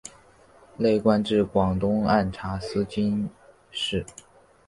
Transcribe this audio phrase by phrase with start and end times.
[0.77, 3.29] 累官至广东按察司佥
[3.69, 4.03] 事。